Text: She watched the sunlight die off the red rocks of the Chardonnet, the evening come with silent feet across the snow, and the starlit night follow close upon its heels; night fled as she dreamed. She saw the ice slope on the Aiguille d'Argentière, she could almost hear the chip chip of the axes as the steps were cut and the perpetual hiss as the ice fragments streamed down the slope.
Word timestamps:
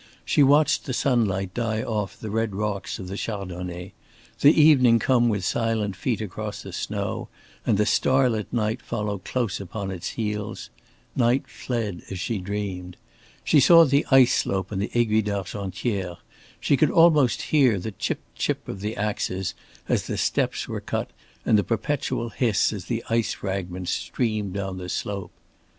She 0.25 0.41
watched 0.41 0.85
the 0.85 0.93
sunlight 0.95 1.53
die 1.53 1.83
off 1.83 2.17
the 2.19 2.31
red 2.31 2.55
rocks 2.55 2.97
of 2.97 3.07
the 3.07 3.15
Chardonnet, 3.15 3.91
the 4.39 4.59
evening 4.59 4.97
come 4.97 5.29
with 5.29 5.45
silent 5.45 5.95
feet 5.95 6.21
across 6.21 6.63
the 6.63 6.73
snow, 6.73 7.29
and 7.67 7.77
the 7.77 7.85
starlit 7.85 8.51
night 8.51 8.81
follow 8.81 9.19
close 9.19 9.59
upon 9.61 9.91
its 9.91 10.07
heels; 10.13 10.71
night 11.15 11.47
fled 11.47 12.01
as 12.09 12.19
she 12.19 12.39
dreamed. 12.39 12.97
She 13.43 13.59
saw 13.59 13.85
the 13.85 14.03
ice 14.09 14.33
slope 14.35 14.71
on 14.71 14.79
the 14.79 14.89
Aiguille 14.95 15.21
d'Argentière, 15.21 16.17
she 16.59 16.75
could 16.75 16.89
almost 16.89 17.39
hear 17.53 17.77
the 17.77 17.91
chip 17.91 18.21
chip 18.33 18.67
of 18.67 18.79
the 18.81 18.97
axes 18.97 19.53
as 19.87 20.07
the 20.07 20.17
steps 20.17 20.67
were 20.67 20.81
cut 20.81 21.11
and 21.45 21.59
the 21.59 21.63
perpetual 21.63 22.29
hiss 22.29 22.73
as 22.73 22.85
the 22.85 23.03
ice 23.11 23.35
fragments 23.35 23.91
streamed 23.91 24.53
down 24.55 24.79
the 24.79 24.89
slope. 24.89 25.33